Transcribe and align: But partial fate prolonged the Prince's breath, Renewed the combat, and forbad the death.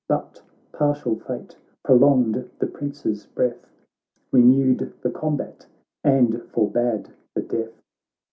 But 0.07 0.41
partial 0.71 1.19
fate 1.19 1.57
prolonged 1.83 2.49
the 2.57 2.65
Prince's 2.65 3.27
breath, 3.27 3.67
Renewed 4.31 4.91
the 5.03 5.11
combat, 5.11 5.67
and 6.03 6.41
forbad 6.49 7.11
the 7.35 7.43
death. 7.43 7.83